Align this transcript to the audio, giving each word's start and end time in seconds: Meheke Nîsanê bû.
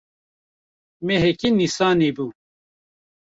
Meheke 1.05 1.47
Nîsanê 1.57 2.09
bû. 2.15 2.27